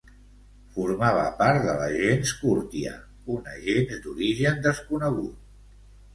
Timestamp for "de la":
1.67-1.89